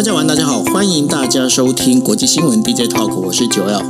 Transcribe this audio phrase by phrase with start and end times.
[0.00, 3.82] 大家晚，大家好，欢迎大家收听国际新闻 DJ Talk，我是九 L。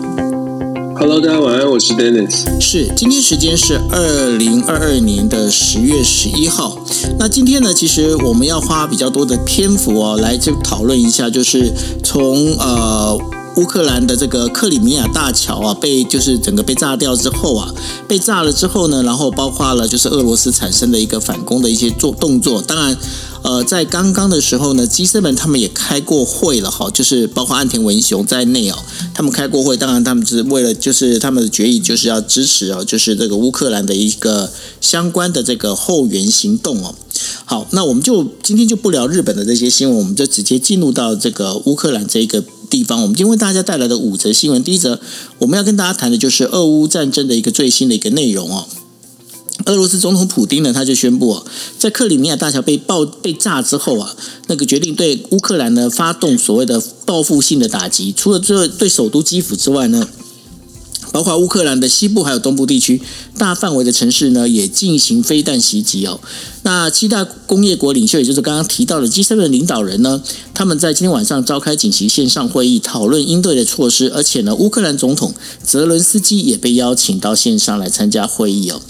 [0.99, 2.61] Hello，大家晚安，我是 Dennis。
[2.61, 6.77] 是，今天时间是二零二二年的十月十一号。
[7.17, 11.73] 那今天呢，其实我们要花比较多的篇幅哦，来就讨论一下，就是
[12.03, 13.17] 从呃。
[13.57, 17.75] 乌克兰的这个克里米亚大桥啊，被就是整个被炸掉之后啊，
[18.07, 22.63] 被炸了之后呢，然后包括了就是俄罗斯产生的一个反攻的一些做动作。
[22.63, 22.97] 当然，
[23.43, 28.77] 呃，在刚刚的时候呢，G7 他们也开过会了哈，就是包括岸田文雄在内哦，
[29.15, 29.77] 他们开过会。
[29.77, 36.95] 当然，他们是为了就是他们的决议就是要支持哦，就是这个乌克兰的一个相关的这个后援行动哦。
[37.45, 43.03] 好，那我们就今天就不聊日本的这些新闻，我们就直接进入到这个乌克兰这一个地方。
[43.03, 45.01] 我们今天为大家带来的五则新闻，第一则
[45.39, 48.67] 我们要跟大家谈的就是俄乌战争的一个最新的一个内容哦。
[49.71, 51.47] 俄罗斯总统普丁呢，他就宣布哦，
[51.79, 54.15] 在克里米亚大桥被爆被炸之后啊，
[54.49, 60.09] 那个决定对乌克兰呢发动所谓的报复性的打击，除了这对首都基辅之外呢。
[61.13, 63.01] 包括乌克兰的西部还有东部地区
[63.39, 66.21] 大范围的城市呢，也进行飞弹袭击哦。
[66.63, 74.11] 那七大工业国领袖，也就是刚刚提到的 G7 的领导人呢，他们在今天晚上召开紧急线上会议，讨论应对的措施。
[74.15, 78.81] 而且呢，乌克兰总统泽伦斯基也被邀请到线上来参加会议哦。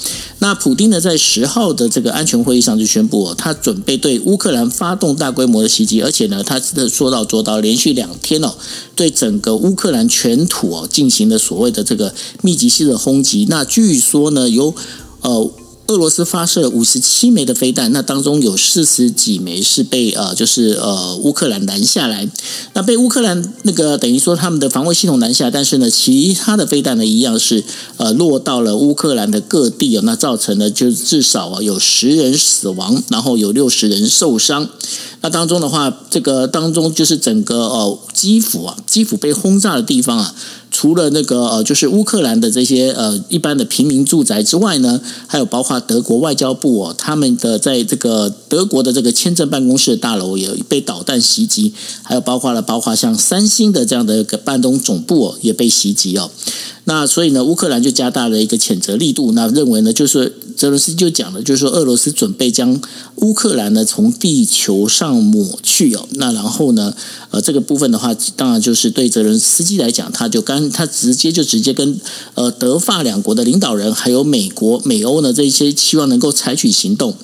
[0.41, 8.55] 那普丁呢，在十号的这个安全会议上就宣布哦，他准备对乌克兰发动大规模的袭击，而且呢，他的说到做到，连续两天哦，
[8.97, 12.10] 对整个乌克兰全土哦进行了所谓的这个
[12.43, 13.47] 密集式的轰击。
[13.49, 14.75] 那据说呢，由
[15.23, 15.51] 呃。
[15.87, 22.29] 俄罗斯发射五十七枚的飞弹，那当中有四十几枚是被呃，就是呃乌克兰拦下来。
[22.75, 27.65] 那被乌克兰那个等于说他们的防卫系统拦下，但是呢，其他的飞弹呢一样是
[27.97, 34.69] 呃落到了乌克兰的各地哦，那造成了就至少啊有十人死亡，然后有六十人受伤。
[35.23, 40.33] 那当中的话，这个当中就是整个呃基辅啊，基辅被轰炸的地方啊。
[40.71, 56.31] 除了那个呃，就是乌克兰的这些呃一般的平民住宅之外呢，还有包括德国外交部哦，他们的在这个德国的这个签证办公室大楼也被导弹袭击，还有包括了包括像三星的这样的一个办公总部哦也被袭击哦。
[56.91, 62.81] 那所以呢，乌克兰就加大了一个谴责力度，那认为呢，就是泽伦斯基就讲了，就是说俄罗斯准备将
[63.15, 66.09] 乌克兰呢从地球上抹去哦。
[66.15, 66.93] 那然后呢，
[67.31, 72.01] 呃，这个部分的话，当然就是对泽伦斯基来讲，他就干他直接就直接跟
[72.35, 77.15] 呃德法两国的领导人，还有美国、美欧呢这一些，希望能够采取行动。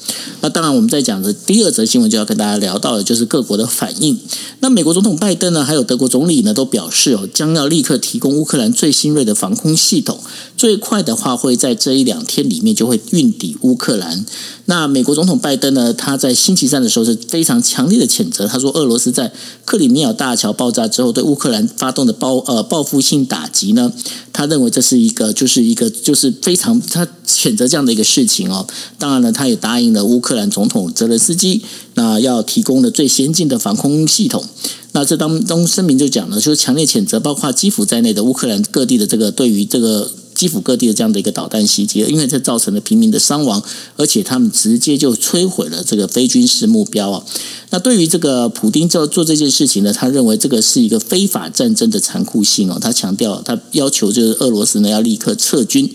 [0.42, 4.16] 那当然，我们在讲的第二则新闻就要跟大家聊到的，就是各国的反应。
[4.60, 10.20] 那美国总统拜登呢，还有德国总理呢，都表示哦，将要立刻提供乌克兰最新锐的防空系统，
[10.56, 14.24] 最快的话会在这一两天里面就会运抵乌克兰。
[14.68, 19.32] 那美国总统拜登呢，他在星期三的时候是非常强烈的谴责，他说俄罗斯在
[19.64, 23.92] 克里米亚大桥爆炸之后对乌克兰发动的报呃报复性打击呢，
[24.32, 28.66] 他认为这是一个就是一个就是非常他谴责这样的一个事情哦。
[28.98, 31.62] 当然了，他也答应了乌克兰总统泽连斯基，
[31.94, 34.44] 那要提供的最先进的防空系统。
[34.92, 43.60] 那这当中声明就讲了，就是强烈谴责包括基辅在内的乌克兰各地的这个对于这个基辅各地的这样的一个导弹袭击，因为这造成了平民的伤亡，
[43.96, 47.24] 而且他们直接就摧毁了这个非军事目标啊。
[47.70, 55.92] 那对于这个普丁做做这件事情呢，他认为这个是一个非法战争的残酷性哦，他强调他要求就是俄罗斯呢要立刻撤军。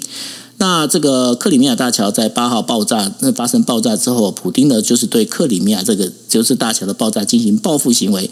[0.57, 8.29] 那这个克里米亚大桥在八号爆炸，那发生爆炸之后，普丁呢就是对克里米亚这个就是大桥的爆炸进行报复行为。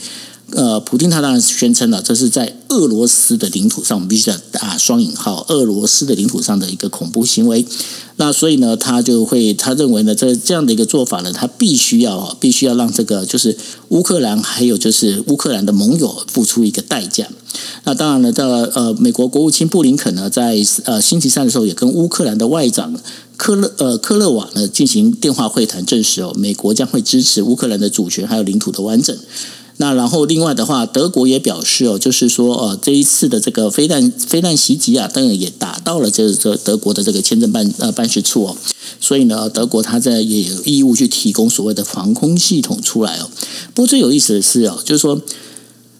[0.51, 7.65] 呃，普京他当然宣称了，这是在俄罗斯的领土上，我们必须要打双引号，俄罗斯的领土上的一个恐怖行为。
[8.17, 13.57] 那所以呢，他就会他认为呢，这这样的一个做法呢，他必须要必须要让这个就是
[13.89, 17.27] 乌克兰还有就是乌克兰的盟友付出一个代价。
[17.85, 22.93] 那当然了，到呃，美国国务卿布林肯呢，在呃星期三的时候也跟乌克兰的外长
[23.37, 29.17] 科勒呃科勒瓦呢进行电话会谈，证实哦，美国将会支持乌克兰的主权还有领土的完整。
[29.81, 38.57] 那然后另外的话，德国也表示哦，就是说呃，这一次的这个飞弹飞弹袭击啊，当然也打到了这这德国的这个签证办呃办事处哦，
[38.99, 43.29] 所以呢，德国它在也有义务去提供所谓的防空系统出来哦。
[43.73, 45.19] 不过最有意思的是哦，就是说。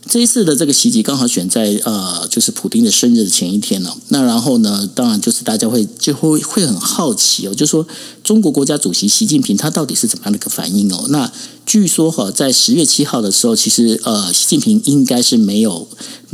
[0.09, 3.91] 这一次的这个袭击刚好选在呃，就是普丁的生日的前一天哦。
[4.07, 7.87] 那然后呢，当然就是大家会就会会很好奇哦，就说
[8.23, 11.05] 中国国家主席习近平他到底是怎么样的一个反应哦？
[11.09, 11.31] 那
[11.63, 15.87] 据说哈，在十月七号的时候，其实呃，习近平应该是没有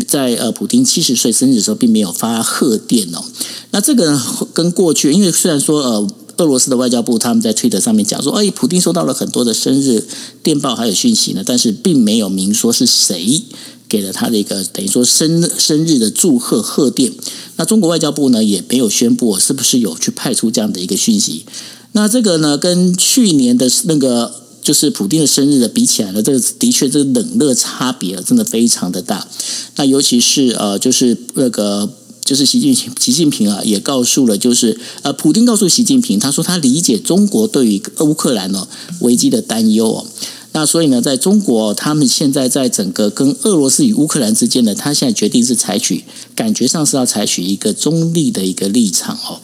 [0.07, 3.21] 在呃普丁七十岁生日的时候，并没有发贺电哦。
[3.71, 4.17] 那这个
[4.53, 6.07] 跟过去，因为虽然说呃。
[6.37, 10.05] 俄罗斯的外交部他们在推特上面讲说，哎，普京收到了很多的生日
[10.43, 13.41] 电报还有讯息呢，但是并没有明说是谁
[13.87, 17.13] 给了他的一个等于说生生日的祝贺贺电。
[17.55, 21.45] 那中国外交部呢也没有宣布是不是有去派出这样的一个讯息。
[21.93, 29.25] 那这个呢跟去年的那个就是普京的生日的比起来呢，这个的确这个冷热差别真的非常的大。
[29.77, 31.89] 那尤其是呃，就是那个。
[32.25, 38.67] 就是习近平，习近平啊，也告诉了，就是呃，普京告诉习近平，他说他理解中国对于乌克兰呢
[39.01, 40.07] 危机的担忧哦。
[40.51, 49.39] 那所以呢，在中国，他们现在在整个跟俄罗斯与乌克兰之间呢，他现在决定是采取，感觉上是要采取一个中立的一个立场哦。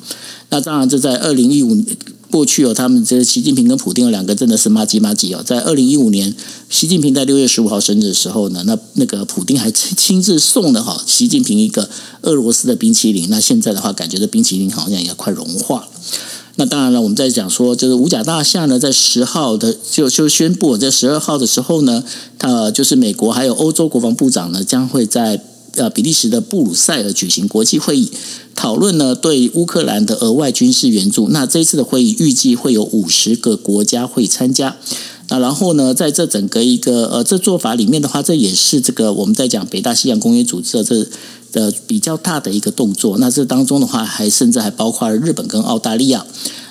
[0.49, 1.85] 那当然，这在二零一五。
[2.31, 5.43] 过去哦，他们这习近平跟普京有两个真的是妈鸡妈鸡哦。
[5.45, 6.33] 在二零一五年，
[6.69, 11.89] 习近平在六月十五号生日的时候呢，那那个普京还亲自送了哈习近平一个
[12.21, 13.29] 俄罗斯的冰淇淋。
[13.29, 15.87] 那现在的话，感觉这冰淇淋好像也快融化了。
[16.55, 22.03] 那当然了，我们在讲说，就是五角大厦呢，在十号的就就宣布，在十二号的时候呢，
[22.39, 25.43] 呃，就是美国还有欧洲国防部长呢，将会在。
[25.75, 28.11] 呃，比利时的布鲁塞尔举行国际会议，
[28.55, 31.29] 讨论呢对乌克兰的额外军事援助。
[31.29, 34.75] 那这一次的会议预计会有五十个国家会参加。
[35.29, 41.07] 那然后呢，在这整个一个呃这做法里面的话，这也是这个我们在讲北大西洋公约组织的这
[41.53, 43.17] 的比较大的一个动作。
[43.17, 46.25] 那这当中的话，还甚至还包括了日本跟澳大利亚。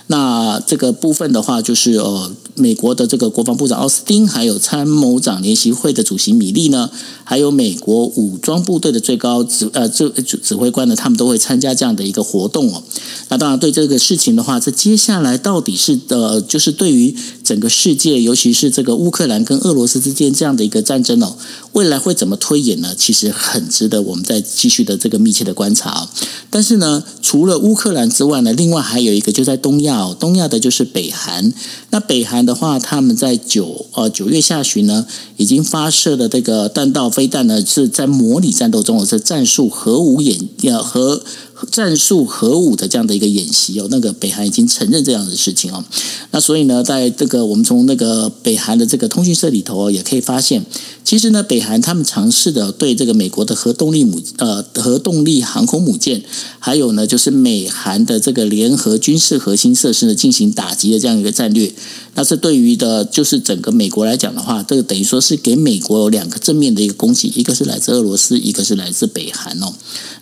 [0.09, 2.31] 那这个部分的话，就是呃。
[2.61, 6.91] 美国的这个国防部长奥斯汀，还有参谋长联席会的主席米利呢，
[7.25, 12.83] 还有美国武装部队的最高指呃指指挥官呢，他们都会参加这样的一个活动哦。
[13.29, 21.37] 那当然，对这个事情的话，这接下来到底是呃，就是对于整个世界，尤其是这个乌克兰跟俄罗斯之间这样的一个战争哦，
[21.73, 22.95] 未来会怎么推演呢？
[22.97, 26.09] 其实很值得我们再继续的这个密切的观察。
[26.51, 31.53] 但是呢，除了乌克兰之外呢，另外还有一个就在东亚哦，东亚的就是北韩。
[31.91, 35.07] 那北韩的的话，他们在九呃九月下旬呢，
[35.37, 41.23] 已经发射的这个弹道飞弹呢，是在模拟战斗中，是战术核武演呃核。
[41.71, 45.85] 战术核武的这样的一个演习哦，那个北韩已经承认这样的事情哦。
[46.31, 50.65] 那所以呢，在这个我们从那个北韩的这个通讯社里头哦，也可以发现，
[51.05, 56.23] 其实呢，北韩他们尝试的对这个美国的核动力母呃核动力航空母舰，
[56.59, 61.73] 还有呢，就是美韩的这个联合军事核心设施呢进行打击的这样一个战略。
[62.15, 69.73] 那是对于的，就是整个美国来讲的话，这个等于说是给美国有两个正面的一个攻击，一个是来自俄罗斯，一个是来自北韩哦。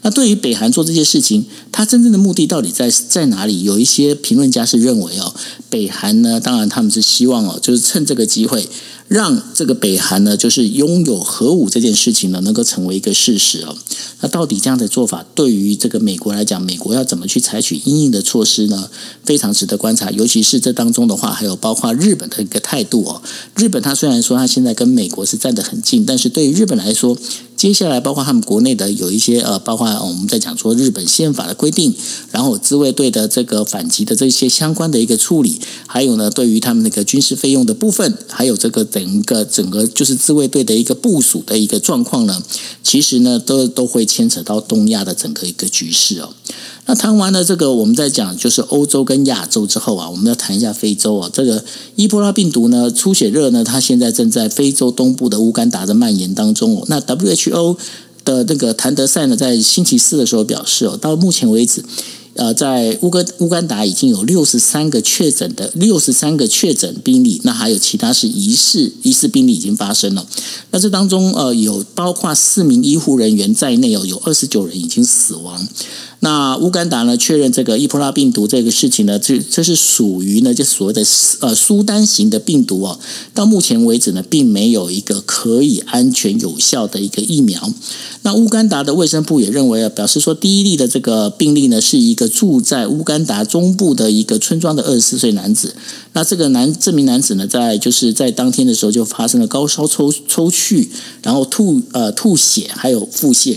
[0.03, 1.28] 那对于北韩做这些事情，
[1.73, 3.63] 他真正的目的到底在在哪里？
[3.63, 5.35] 有一些评论家是认为哦，
[5.69, 8.69] 北韩呢，当然他们是希望哦，就是趁这个机会。
[9.09, 13.75] 让这个北韩呢，就是拥有核武这件事情呢，能够成为一个事实哦。
[14.21, 18.91] 那到底这样的做法对于这个美国来讲，美国要怎么去采取应应的措施呢？
[19.25, 20.11] 非常值得观察。
[20.11, 23.23] 尤其是这当中的话，还有包括日本的一个态度哦。
[23.57, 27.17] 日本它虽然说它现在跟美国是站得很近，但是对于日本来说，
[27.59, 31.95] 接下来包括他们国内的有一些呃，包括我们在讲说日本宪法的规定，
[32.31, 38.79] 然后自卫队的这个反击的这些相关的一个处理，还有呢，对于他们那个军事费用的部分，还有这个。
[38.85, 42.41] 整个整个就是自卫队的一个部署的一个状况呢，
[42.83, 46.31] 其实呢都都会牵扯到东亚的整个一个局势哦。
[46.89, 51.29] 那谈完了这个，我们在讲就是欧洲跟亚洲之后啊，我们要谈一下非洲啊。
[51.31, 51.63] 这个
[51.97, 56.85] 伊波拉病毒呢，出血热呢，它现在正在非洲东部的乌干达的蔓延当中哦。
[56.87, 57.77] 那 WHO
[58.25, 61.85] 的那个谭德赛呢，在星期四的时候表示哦，到目前为止。
[62.35, 70.25] 呃，在乌干乌干达已经有六十三个确诊的六十三个确诊病例，那还有其他是疑似疑似病例已经发生了。
[70.71, 75.69] 那这当中呃，有包括四名医护人员在内哦，有二十九人已经死亡。
[76.21, 81.01] 那乌干达呢，确认这个伊波拉病毒这个事情呢，这这是属于呢，就所谓的
[81.41, 82.99] 呃苏丹型的病毒哦。
[83.33, 87.73] 到目前为止呢，并没有一个可以安全有效的一个疫苗。
[88.23, 95.77] 那乌干达的卫生部也认为啊，表示说第一例的这个病例呢，是一个住在乌干达中部的一个村庄的二十四岁男子。
[96.15, 100.89] 那这个男这名男子呢，在就是在当天的时候就发生了高烧、抽抽搐，
[101.23, 103.57] 然后吐呃吐血，还有腹泻。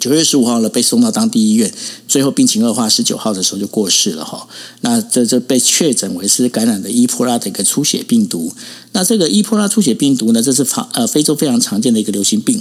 [0.00, 1.72] 九月十五号呢，被送到当地医院，
[2.08, 4.48] 最后病情恶化，十九号的时候就过世了哈。
[4.80, 8.52] 那这这被确诊为是感染的伊波拉的一个出血病毒。
[8.92, 12.60] 那这个伊波拉出血病毒呢，这是非呃非洲非常常见的一个流行病。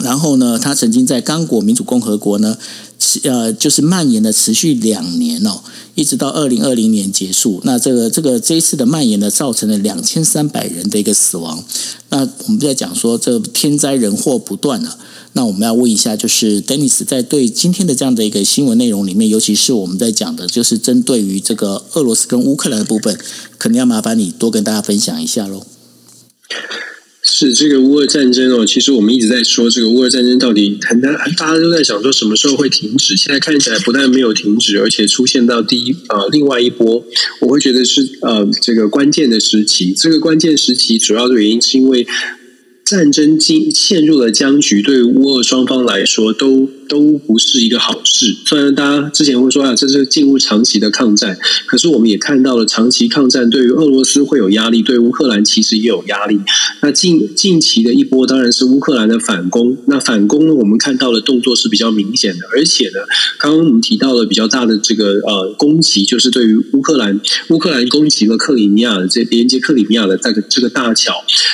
[0.00, 2.56] 然后呢，他曾经在刚果民主共和国呢。
[3.22, 5.60] 呃，就是蔓延的持续两年哦，
[5.94, 7.60] 一直到二零二零年结束。
[7.62, 11.62] 那这个这个这一次的蔓延呢，造成了两千三百人的一个死亡。
[12.08, 14.98] 那我们在讲说，这天灾人祸不断了。
[15.34, 23.16] 那我们要问一下，就是 Dennis 在对今天的这样的一个新闻内容里面，尤其是我们在讲的，就是针对于这个俄罗斯跟乌克兰的部分，
[23.58, 25.64] 可能要麻烦你多跟大家分享一下喽。
[27.28, 33.16] 是这个乌俄战争哦，其实我们一直在说这个乌俄战争到底很难，大家都在想说什么时候会停止。
[33.16, 37.04] 现在看起来不但没有停止，而且出现到第一呃另外一波，
[37.40, 39.92] 我会觉得是呃这个关键的时期。
[39.92, 42.06] 这个关键时期主要的原因是因为
[42.84, 46.70] 战争进陷入了僵局，对乌俄双方来说都。
[46.88, 48.34] 都不是一个好事。
[48.44, 56.38] 虽然大家之前会说啊，这是进入长期的抗战，可是我们也看到了长期抗战对于俄罗斯会有压力，对乌克兰其实也有压力。
[56.82, 59.76] 那近近期的一波当然是乌克兰的反攻。
[59.86, 63.00] 那反攻呢，我们看到的动作是比较明显的，而且呢，
[63.38, 71.12] 刚刚我们提到了比较大的这个呃攻击，就是对于乌克兰，乌克兰攻击了克里米亚的这连接克里米亚的这个这个大桥，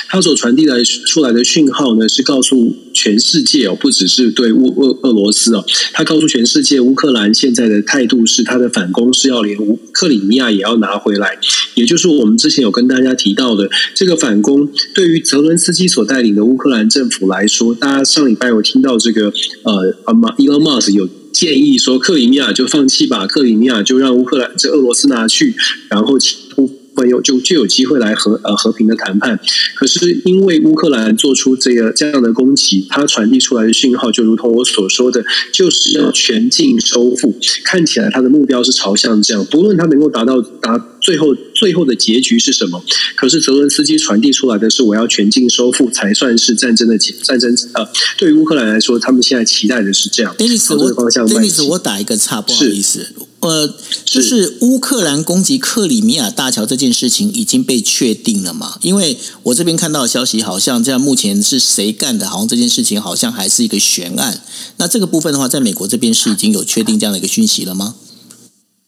[0.09, 5.22] 它所传递来出来的讯号呢，是告诉全世界哦，不只是对乌俄俄罗。
[5.23, 5.63] 罗斯哦，
[5.93, 11.37] 他告诉全世界，乌克兰现在的态度是他的反攻是要连乌克里米亚也要拿回来，
[11.75, 19.31] 也就是我们之前有跟大家提到的这个反攻，对于泽伦斯基所带领的乌克兰政府来说，大家上礼拜有听到这个
[19.63, 25.55] 呃，阿马伊隆马斯有建议说，克里米亚就放弃吧，克里米亚就让乌克兰这俄罗斯拿去，
[25.89, 26.17] 然后
[26.95, 29.39] 会有就就有机会来和呃和平的谈判，
[29.75, 37.37] 可是因为乌克兰做出这个这样的攻击，它传递出来的讯号就如同我所说的，就是要全境收复。
[37.63, 42.83] 看起来它的目标是朝向这样，不论它能够达到达最后最后的结局是什么，
[43.15, 50.33] 可是泽伦斯基传递出来的是我要全境收复才算是战争的结战争呃，对于乌克兰来说，他们现在期待的是这样。
[50.37, 53.07] 丁律师，我丁律师，我打一个岔，不好意思。
[53.43, 53.67] 呃，
[54.05, 58.77] 就是乌克兰攻击克里米亚大桥这件事情已经被确定了嘛？
[58.81, 62.25] 因为我这边看到的消息，好像这样，目前是谁干的？
[62.29, 64.41] 好像这件事情好像还是一个悬案。
[64.77, 67.95] 那这个部分的话，在美国这边是已经有确定这样的一个讯息了吗？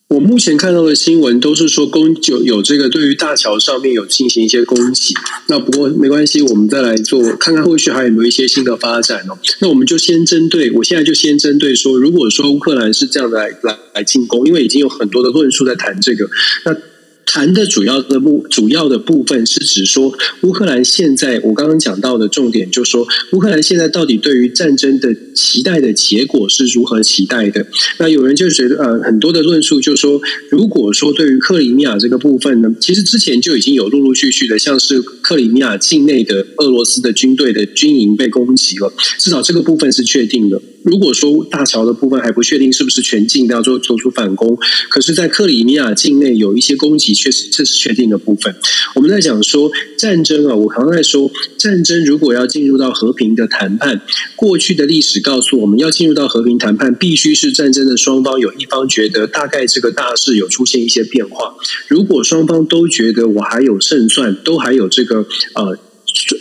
[0.07, 5.15] 我目前看到的新闻都是说攻有有这个对于大桥上面有进行一些攻击，
[5.47, 9.37] 那不过没关系，我们再来做看看后续还有没有一些新的发展哦。
[9.61, 16.29] 那我们就先针对，我现在就先针对说，如果说乌克兰是这样来来来进攻，因为已经有很多的论述在谈这个，
[16.65, 16.75] 那。
[17.25, 27.65] 谈的主要的部主要的部分是指说，乌克兰现在我刚刚讲到的重点，就是说乌克兰现在到底对于战争的期待的结果是如何期待的？
[27.99, 40.61] 那有人就觉得，呃，很多的论述就是说，如果说对于克里米亚这个部分呢，其实之前就已经有陆陆续续的，像是克里米亚境内的俄罗斯的军队的军营被攻击了，至少这个部分是确定的。
[40.83, 44.55] 如果说大桥的部分还不确定是不是全境要做做出反攻，
[44.89, 48.53] 可是，在克里米亚境内有一些攻击，确实这是确定的部分。
[48.93, 54.01] 我们在讲说战争啊，我常在说战争如果要进入到和平的谈判，
[54.35, 61.55] 过去的历史告诉我们要进入到和平谈判，必须是战争的双方有一方觉得大概这个大势有出现一些变化。
[61.87, 65.77] 如果双方都觉得我还有胜算，都还有这个呃。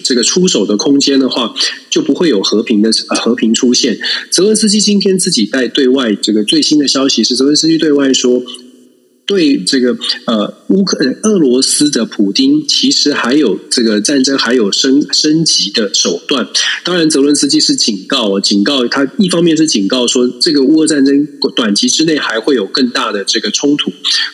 [0.05, 1.53] 这个出手的空间的话，
[1.91, 3.99] 就不会有和平的和平出现。
[4.31, 8.41] 泽文斯基今天自己在对外这个最新的消息是，泽文斯基对外说。
[9.27, 16.47] 对这个呃乌克俄罗斯的普丁，其实还有这个战争还有升升级的手段。
[16.85, 21.27] 当然，泽伦斯基是警告，警告他一方面是警告说，这个乌俄战争
[21.57, 23.91] 短期之内还会有更大的这个冲突，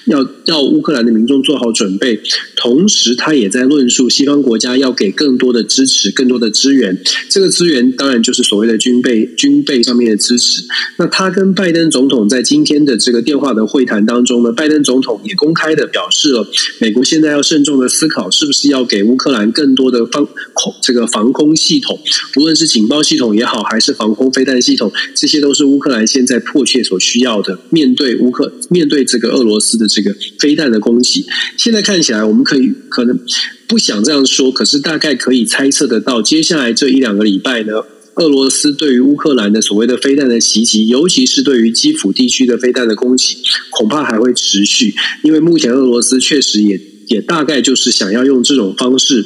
[0.06, 2.20] 要要乌克兰的民众做好准备。
[2.56, 7.00] 同时，他也在论述西方国家要给更多的支持、更多的资源。
[7.28, 10.64] 这个资源当然就是所谓的军备、军备上面的支持。
[10.96, 14.79] 那他跟拜登总统在今天的这个电话的会谈当中呢，拜登。
[14.82, 16.46] 总统也公开的表示了，
[16.78, 21.98] 美国现在要慎重的思考，是不是要给乌克兰更多的防空这个防空系统，
[22.32, 27.58] 不论是警报系统也好，还是防空飞弹系统，这些都是乌克兰现在迫切所需要的。
[27.70, 33.18] 面对乌克面对这个俄罗斯的这个飞弹的攻击，现在看起来我们可以可能
[33.66, 37.84] 不想这样说，可是大概可以猜测得到，接下来这一两个礼拜呢。
[38.20, 43.38] 俄罗斯对于乌克兰的所谓的飞弹的袭击，尤其是对于基辅地区的飞弹的攻击，
[43.70, 44.94] 恐怕还会持续。
[45.22, 49.24] 因为目前俄罗斯确实也也大概就是想要用这种方式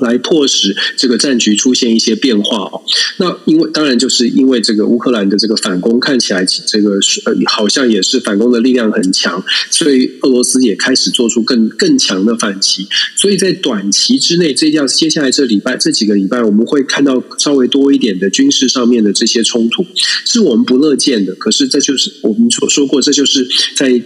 [0.00, 2.82] 来迫使这个战局出现一些变化哦。
[3.18, 12.86] 那因为当然就是因为这个乌克兰的这个反攻看起来这个呃好像也是反攻的力量很强，所以俄罗斯也开始做出更更强的反击。
[13.16, 19.84] 所以在短期之内，这样接下来这礼拜这几个礼拜，我们会看到稍微多一点的军事上面的这些冲突，
[20.24, 21.34] 是我们不乐见的。
[21.34, 23.46] 可是这就是我们所说过，这就是
[23.76, 24.02] 在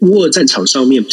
[0.00, 1.04] 乌俄战场上面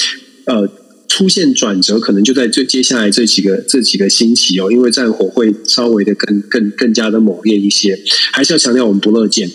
[0.46, 0.81] 呃。
[1.12, 8.00] 出现转折，可能就在这接下来这几个这几个星期哦，因为战火会稍微的更更更加的猛烈一些，
[8.32, 9.52] 还是要强调我们不乐见。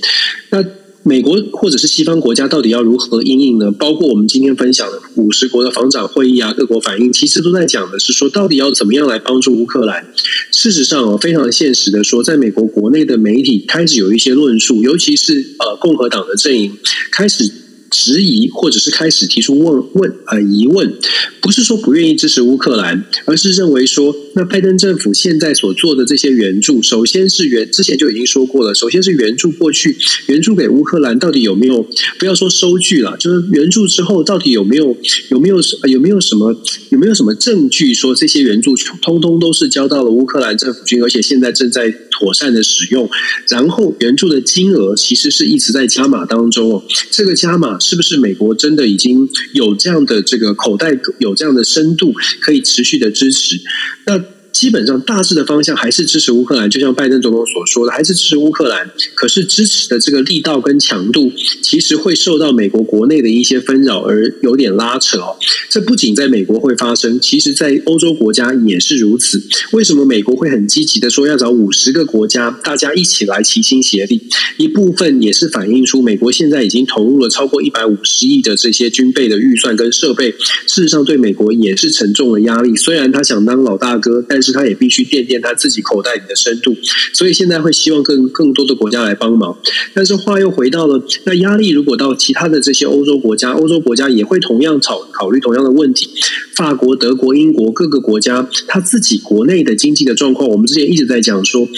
[0.50, 0.62] 那
[1.02, 3.72] 美国或者是西方国家到底要如何应应呢？
[3.72, 10.06] 包括我们今天分享的五十国的防长会议啊，各国反应，其实都在讲的是说，到底要怎么样来帮助乌克兰。
[10.52, 16.76] 事实上哦，非常现实的说，在美国国内的媒体开始有一些论述，尤其是呃共和党的阵营
[17.10, 17.50] 开始。
[17.90, 20.92] 质疑，或者是开始提出问问呃疑问，
[21.40, 29.96] 不是说不愿意支持乌克兰，而是认为说，那拜登政府现在所做的这些援助，首先是援之前就已经说过了，首先是援助过去
[30.28, 31.84] 援助给乌克兰，到底有没有
[32.18, 34.96] 不要说收据了，就是援助之后到底有没有
[35.30, 35.56] 有没有
[35.88, 36.54] 有没有什么
[36.90, 43.08] 有没有什么证据说这些援助通通都是交到了乌克兰政府军，而且现在正在妥善的使用，
[43.48, 47.78] 然后援助的金额其实是一直在加码当中哦，这个加码。
[47.78, 53.60] 是不是美国真的已经有这样的这个口袋有这样的深度，可以持续的支持？
[54.06, 54.35] 那？
[54.56, 58.90] 基本上大致的方向还是支持乌克兰，就像拜登总统所说的，还是支持乌克兰。
[59.14, 65.36] 可是支持的这个力道跟强度，其实会受到美国国内的一些纷扰而有点拉扯哦。
[65.68, 69.42] 这不仅在美国会发生，其实在欧洲国家也是如此。
[69.72, 74.22] 为什么美国会很积极的说要找五十个国家，大家一起来齐心协力？
[74.56, 80.30] 一部分也是反映出美国现在已经投入了超过一百五十亿的这些军备的预算跟设备，
[80.66, 82.74] 事实上对美国也是沉重的压力。
[82.74, 84.45] 虽然他想当老大哥，但是。
[84.46, 86.76] 是他也必须垫垫他自己口袋里的深度，
[87.12, 89.58] 所以现在会希望更更多的国家来帮忙。
[89.92, 96.08] 但是话又回到了，那压力如果到其他的这些欧洲国家，欧洲国家也会同样考考虑同样的问题。
[96.54, 101.68] 法国、德国、英国各个国家，他自己国内的经济的状况，我们之前一直在讲说，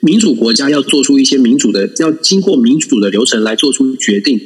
[0.00, 4.38] 民主国家要做出一些民主的，要经过民主的流程来做出决定。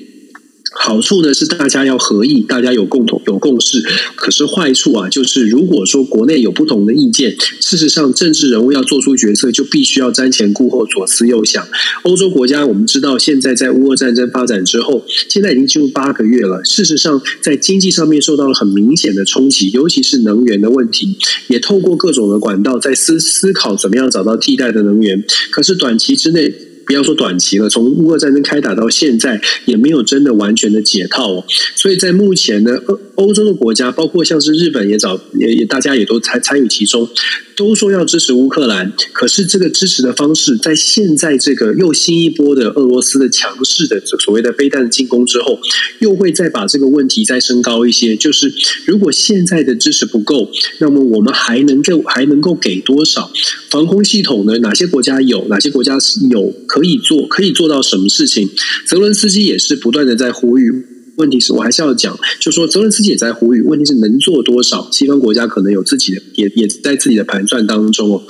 [0.72, 3.82] 好处呢是大家要合意，大家有共同有共识。
[4.14, 11.66] 可是坏处啊，就是如果说国内有不同的意见，事实上政治人物要做出决策，就必须要瞻前顾后、左思右想。
[12.02, 16.62] 欧洲国家我们知道，现在在乌俄战争发展之后，现在已经进入八个月了。
[16.64, 21.16] 事实上，在经济上面受到了很明显的冲击，尤其是能源的问题，
[21.48, 25.25] 也透过各种的管道在思思考怎么样找到替代的能源。
[25.50, 26.67] 可是短期之内。
[26.88, 31.44] 不要说短期了，从乌俄战争开打到现在，也没有真的完全的解套哦。
[31.77, 37.07] 所以在目前呢，欧欧洲的国家，包括像是日本，也早也也大家也都参参与其中。
[37.55, 45.59] 都说要支持乌克兰，可是这个支持的方式，在现在这个又新一波的俄罗斯的强势的所谓的飞弹的进攻之后，
[45.98, 48.16] 又会再把这个问题再升高一些。
[48.16, 48.55] 就是
[48.87, 50.48] 如果现在的支持不够，
[50.79, 53.29] 那么我们还能够还能够给多少
[53.68, 54.57] 防空系统呢？
[54.59, 55.44] 哪些国家有？
[55.48, 57.27] 哪些国家是有可以做？
[57.27, 58.49] 可以做到什么事情？
[58.87, 60.71] 泽伦斯基也是不断的在呼吁。
[61.17, 64.88] 问题是我还是要讲，就说泽伦斯基也在呼吁，问题是能做多少？
[64.93, 68.23] 西方国家可能有自己的，也也在自己的盘算当中哦。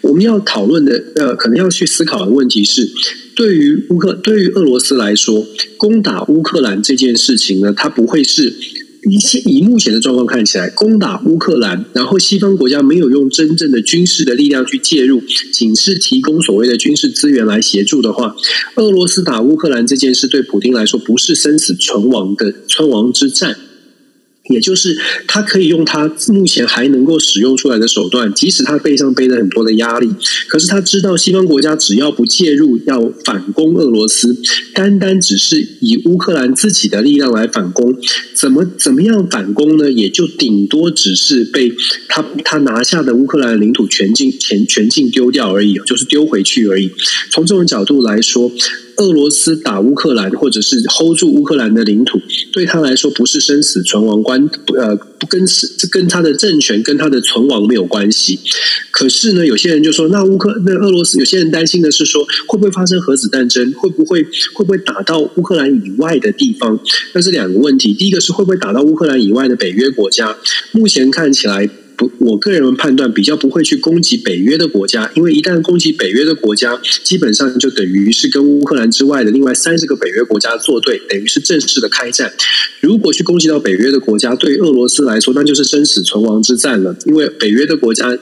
[0.00, 2.90] 我们要讨论的，呃，可能要去思考的问题是，
[3.36, 8.52] 对于乌克，对于俄罗斯来说，攻打乌克兰这件事情呢，它不会是。
[9.08, 18.36] 以以目前的状况看起来，攻打乌克兰，然后西方国家没有用真正的军事的力量去介入，仅是提供所谓的军事资源来协助的话，
[18.76, 23.56] 俄罗斯打乌克兰这件事对普京来说不是生死存亡的存亡之战。
[24.48, 24.96] 也就是
[25.28, 30.10] 他可以用他目前还能够使用出来的手段，即使他背上背了很多的压力，
[30.48, 34.36] 可是他知道西方国家只要不介入，要反攻俄罗斯，
[34.74, 37.96] 单单只是以乌克兰自己的力量来反攻，
[38.34, 39.90] 怎么怎么样反攻呢？
[39.90, 41.72] 也就顶多只是被
[42.08, 46.90] 他他拿下的乌克兰领土全境全全境丢掉而已，就是丢回去而已。
[47.30, 48.50] 从这种角度来说。
[48.96, 52.20] 俄罗斯打乌克兰，或者是 hold 住乌克兰的领土，
[52.52, 58.38] 对他来说不是生死存亡关，呃，不跟是跟他的政权跟他的存亡没有关系。
[58.90, 63.72] 可是呢，有些人就说，那乌克那俄罗斯有些人担心的是说，会不会发生核子战争？
[63.72, 64.22] 会不会
[64.54, 66.78] 会不会打到乌克兰以外的地方？
[67.14, 67.92] 那是两个问题。
[67.94, 70.36] 第一个是会不会打到乌克兰以外的北约国家？
[70.72, 71.68] 目前看起来。
[71.96, 82.32] 不我个人判断比较不会去攻击北约的国家，因为一旦攻击北约的国家，基本上就等于是跟乌克兰之外的另外三十个北约国家作对，等于是正式的开战。
[82.80, 88.18] 如果去攻击到北约的国家，对俄罗斯来说那就是生死存亡之战了，因为北约的国家。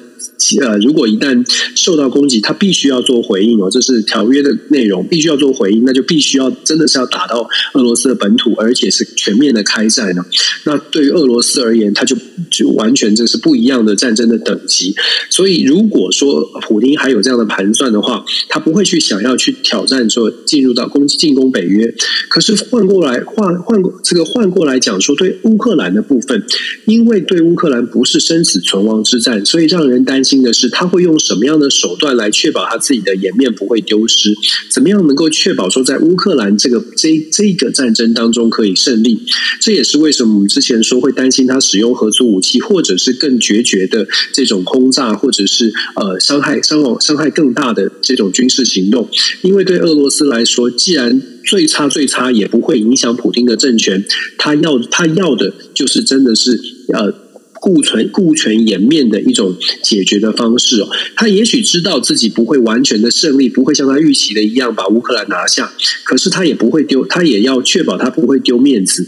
[0.60, 10.24] 呃，如果一旦受到攻击，他必须要做回应哦，这是条约的内容，必须要做回应，那就必须要真的是要打到俄罗斯的本土，而且是全面的开战呢。
[10.64, 12.16] 那对于俄罗斯而言，他就
[12.50, 14.94] 就完全这是不一样的战争的等级。
[15.28, 21.94] 所以，如果说普京还有这样的盘算的话，他不会去想要去挑战说进入到攻进攻北约。
[22.28, 26.42] 可是换过来换换这个换过来讲说，对乌克兰的部分，
[26.86, 34.34] 因为对乌克兰不是生死存亡之战，所以让人担心的是他会用什么样的手段来确保他自己的颜面不会丢失？
[34.68, 39.20] 怎么样能够确保说在乌克兰这个这这个战争当中可以胜利？
[39.60, 49.08] 这也是为什么我们之前说会担心他使用核武武器，或者是更决绝的这种轰炸，或者是呃伤害伤亡伤害更大的这种军事行动。
[49.42, 54.04] 因为对俄罗斯来说，既然最差最差也不会影响普京的政权，
[54.36, 56.60] 他要他要的就是真的是
[56.92, 57.12] 呃
[57.60, 60.88] 顾全顾全颜面的一种解决的方式哦。
[61.14, 69.06] 他也许知道自己不会完全的胜利，不会像他预期的一样把乌克兰拿下，可是他也不会丢，他也要确保他不会丢面子。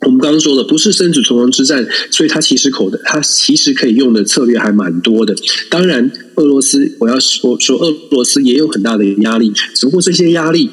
[0.00, 5.34] 我们刚刚说的不是生死存亡之战，所以他其实口的他其实可以用的策略还蛮多的。
[5.70, 10.68] 当然，俄罗斯我要说说俄罗斯也有很大的压力，只不过这些压力。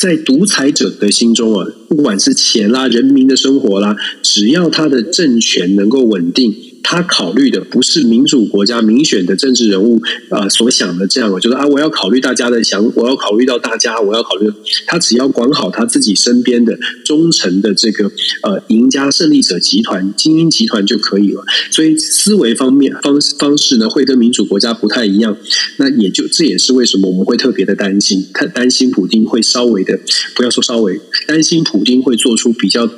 [0.00, 6.54] 在独裁者的心中啊，不管是钱啦、人民的生活啦，只要他的政权能够稳定。
[6.82, 14.50] 他考虑的不是民主国家民选的政治人物啊所想的这样，就是啊，我要考虑大家的想，我要考虑到大家，我要考虑
[14.86, 18.10] 他只要管好他自己身边的忠诚的这个
[18.42, 21.44] 呃赢家胜利者集团精英集团就可以了。
[21.70, 25.36] 所以思维方面方方式呢，会跟民主国家不太一样。
[25.76, 29.98] 那也就这也是为什么我们会特别的担心，他担心普京会稍微的
[30.34, 32.90] 不要说稍微担心普京会做出比较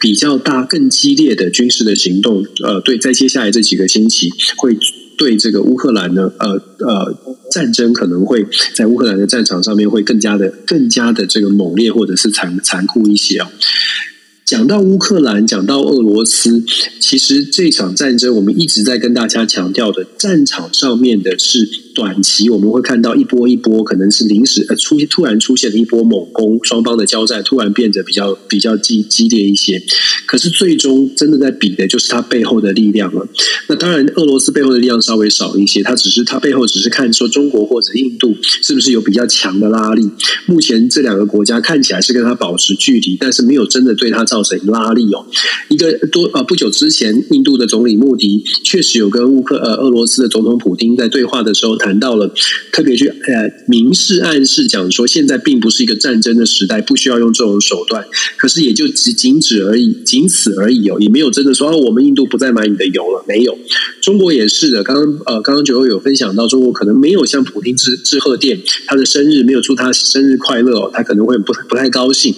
[0.00, 2.44] 比较大更激烈的军事的行动。
[2.62, 4.76] 呃，对，在接下来这几个星期，会
[5.16, 13.50] 对这个乌克兰呢，呃呃，战争可能会在乌克兰的战场上面会更加的、更加的这个猛烈，或者是残残酷一些啊。
[14.50, 16.64] 讲到乌克兰，讲到俄罗斯，
[16.98, 21.70] 其实这场战争我们一直在跟大家强调的，战场上面的是。
[21.92, 29.82] 短期我们会看到一波一波，可能是临时呃出突然出现了一波猛攻，双方的交战突然变得比较比较激激烈一些。
[30.24, 33.28] 可是最终真的在比的就是它背后的力量了。
[33.66, 40.08] 那当然，俄罗斯背后的力量稍微少一些，它只是它背后只是看说中国或者印度是不是有比较强的拉力。
[40.46, 45.24] 目前这两个国家看起来是跟它保持距离，但是没有真的对它造成拉力哦。
[45.68, 52.00] 一个多呃不久之前，印度的总理穆迪确实有跟乌克呃俄罗斯的总统普京在对话的时候谈。
[52.00, 52.32] 到了，
[52.72, 58.02] 特别去呃明示暗示讲说，现在并不是一个战争的时代，不需要用这种手段。
[58.38, 63.22] 可是也就仅仅止而已，仅此而已哦，也没有真的说哦我们印度不再买你的油了。
[63.28, 63.58] 没有，
[64.00, 64.82] 中国也是的。
[64.82, 72.34] 刚刚呃，刚刚九友有分享到，中国可能没有向普京致致贺电，他的生日没有祝他生日快乐哦，他可能会不不太高兴。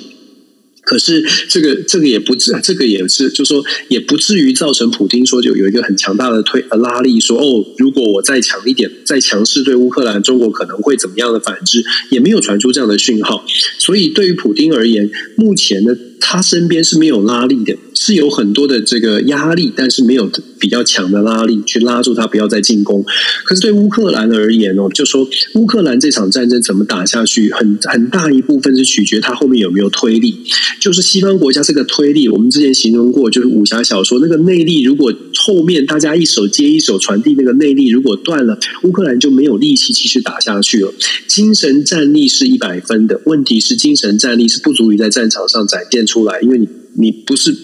[0.82, 13.44] 可是这个这个也不至，这个也是，就说也不至于造成普京说就有一个很强大的推拉力，说哦，如果我再强一点，再强势对乌克兰，中国可能会怎么样的反制，也没有传出这样的讯号。
[13.78, 15.96] 所以对于普京而言，目前的。
[16.24, 23.04] 他身边是没有拉力的，是有很多的这个压力，但是没有比较强的拉力去拉住他不要再进攻。
[23.44, 30.38] 可是对乌克兰而言哦，就说乌克兰这场战争怎么打下去，很很大一部分是取决他后面有没有推力。
[30.80, 40.94] 就是西方国家这个推力，我们之前形容过，就是武侠小说那个内力，如果后面大家一手接一手传递那个内力，如果断了，乌克兰就没有力气继续打下去了。
[41.26, 46.06] 精神战力是一百分的，问题是精神战力是不足以在战场上展现。
[46.12, 47.56] 出来，因为你你不是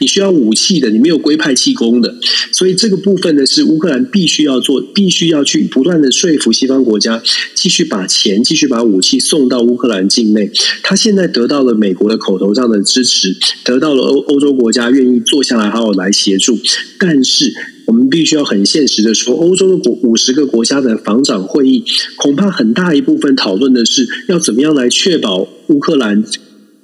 [0.00, 2.14] 你需要武器的，你没有龟派气功的，
[2.50, 7.22] 所以这个部分呢是乌克兰必须要做，必须要去不断的说服西方国家
[7.54, 10.50] 继续把钱、继续把武器送到乌克兰境内。
[10.82, 16.58] 他现在得到了美国的口头上的支持，得到了欧欧洲国家愿意坐下来好好来协助，
[16.98, 17.54] 但是
[17.86, 21.84] 我们必须要很现实的说，欧洲的国五十个国家的防长会议，
[22.16, 26.24] 恐怕很大一部分讨论的是要怎么样来确保乌克兰。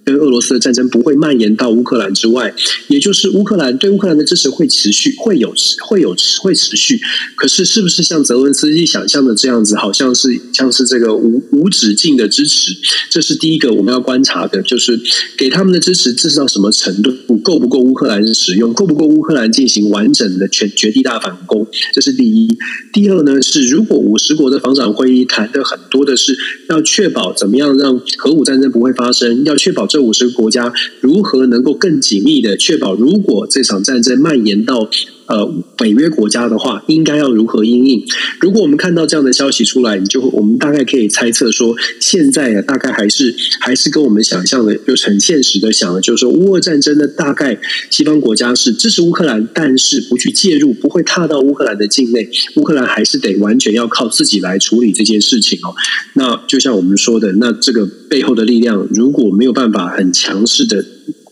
[0.09, 2.55] 跟俄罗斯的战争不会蔓延到乌克兰之外，
[2.87, 5.53] 也就是乌克兰对乌克兰的支持会持续，会有
[5.87, 6.99] 会有会持续。
[7.37, 12.73] 可是，是不是像泽伦斯基想象的这样子，好像是像是这个无无止境的支持？
[13.11, 14.99] 这是第一个我们要观察的，就是
[15.37, 21.66] 给他们的支持支持到什么程度，够不够乌克兰使用，够不够乌克兰进行完整的全绝地大反攻？
[21.92, 22.49] 这是第一。
[22.94, 26.35] 第二呢，是如果五十国的防长会议谈的很多的是
[26.71, 29.97] 要确保怎么样让核武战争不会发生，要确保这。
[29.98, 34.88] 这五十个国家如何能够更紧密的确保，如果这场战争蔓延到
[35.28, 38.04] 呃北约国家的话，应该要如何应应？
[38.40, 47.58] 如果我们看到这样的消息出来，你就我们大概可以猜测说，现在啊，大概还是还是跟我们想象的，就是很现实的想的，就是说，乌俄战争的，大概
[47.90, 55.74] 西方国家是支持乌克兰，但是不去介入，不会踏到乌克兰的境内，乌克兰还是得完全要靠自己来处理这件事情哦。
[56.14, 60.84] 那就像我们说的，那这个背后的力量如果没有办法很强势的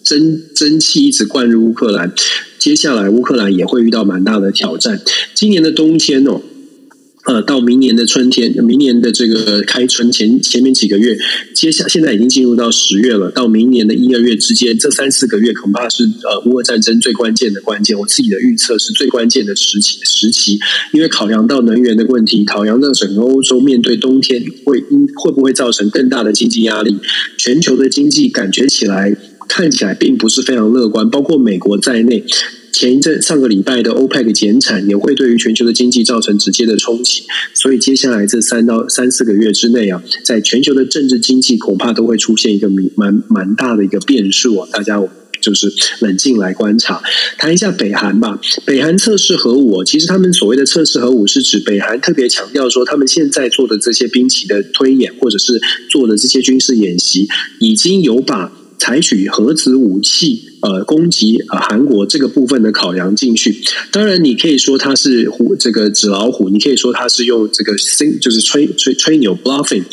[0.04, 2.12] 蒸蒸汽一直灌入乌克兰，
[2.66, 5.00] 接下来乌克兰也会遇到蛮大的挑战。
[5.34, 6.42] 今年的冬天哦。
[7.24, 11.16] 呃，到明年的春天，明年的这个开春前前面几个月，
[11.54, 17.96] 接下现在已经进入到十月了，到明年的一二月之间，这三四个月恐怕是呃乌俄战争最关键的关键。
[17.96, 20.58] 我自己的预测是最关键的时期时期，
[20.92, 24.80] 因为考量到能源的问题，考量到整个欧洲面对冬天会
[25.14, 26.96] 会不会造成更大的经济压力，
[27.38, 29.16] 全球的经济感觉起来
[29.48, 32.24] 看起来并不是非常乐观，包括美国在内。
[32.76, 37.22] 前一阵上个礼拜的欧佩克减产也会对于全球的经济造成直接的冲击，
[37.54, 45.02] 所以接下来这三到三四个月之内啊，在全球的政治经济恐怕都会出现一个蛮蛮大的一个变数啊，大家
[45.40, 47.02] 就是冷静来观察。
[47.38, 55.58] 谈一下北韩吧，北韩测试核武，其实他们所谓的测试核武是指北韩特别强调说，他们现在做的这些兵棋的推演，或者是
[55.88, 57.26] 做的这些军事演习，
[57.58, 58.52] 已经有把。
[58.78, 63.56] 采取核子武器呃攻击呃韩国这个部分的考量进去，
[63.90, 69.84] 当然你可以说它是虎这个纸老虎，你可以说它是用这个声就是吹吹吹牛 bluffing，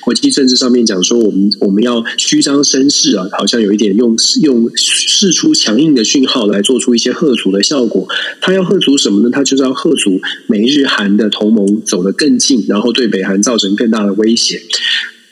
[0.00, 8.06] 国际政治上面讲说我们我们要虚张声势啊，好像有一点用用释出强硬的讯号来做出一些贺阻的效果。
[8.40, 9.30] 他要贺阻什么呢？
[9.32, 14.62] 他就是要贺阻美日韩的同盟走得更近，然后对北韩造成更大的威胁。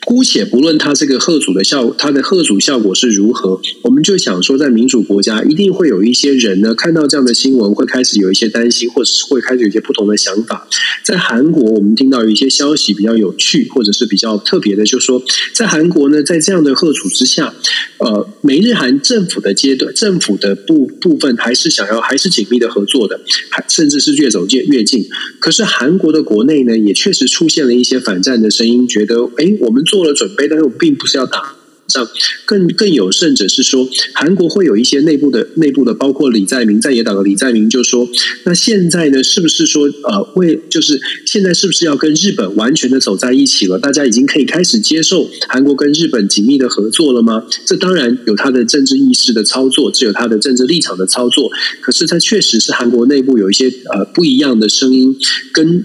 [0.03, 10.67] 姑且不论它这个贺主的效，它的贺主效果是如何，我们就想说，在民主国家一定会有一些人呢，看到这样的新闻会开始有一些担心，或者是会开始有一些不同的想法。
[11.03, 15.21] 在韩国，我们听到有一些消息比较有趣，或者是比较特别的，就是说，
[15.53, 17.53] 在韩国呢，在这样的贺主之下，
[17.99, 25.05] 呃，美日韩政府的阶段，政府的部部分还是想要还是紧密的合作的，还甚至是越走越越近。
[25.39, 29.85] 可是韩国的国内呢，也确实出现了一些反战的声音，觉得，哎，我们。
[29.91, 31.39] 做了准备，但是我并不是要打
[31.87, 32.07] 仗。
[32.45, 38.07] 更更有甚者是说，韩国会有一些内部的内部的，包括李在明在野党的李在明就说
[38.47, 43.77] ：“那现在呢，是不是说呃，为就是现在是不是要跟日本完全的走在一起了？
[43.77, 47.43] 大家已经可以开始接受韩国跟日本紧密的合作了吗？
[47.65, 51.51] 这当然有他的政治意识的操作，只有他的政治立场的操作。
[51.81, 55.13] 可是，他确实是韩国内部有一些呃不一样的声音
[55.51, 55.83] 跟。”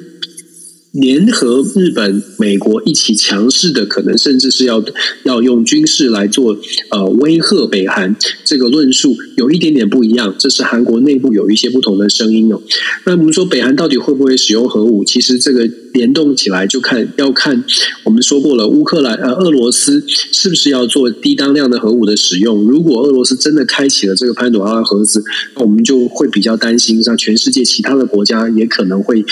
[1.01, 4.83] 联合日本、美国一起强势的，可能甚至是要
[5.25, 6.57] 要用军事来做
[6.91, 10.35] 呃威吓北韩，这个论述有一点点不一样。
[10.39, 12.61] 这是韩国内部有一些不同的声音哦。
[13.05, 15.05] 那我们说北韩到底会不会使用核武？
[15.05, 17.65] 其实这个联动起来就看要看
[18.05, 22.65] 我们说过了，乌克兰呃俄罗斯是不是要做低当量的核武的使用？
[22.65, 25.23] 如果俄罗斯真的开启了这个潘多拉盒子，
[25.55, 29.25] 那我们就会比较担心，像全世界其他的国家也可能会。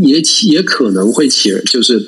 [0.00, 2.02] 也也可能会起，就是